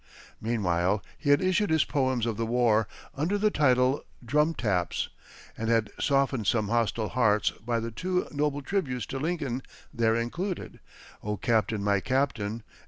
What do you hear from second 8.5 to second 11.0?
tributes to Lincoln there included,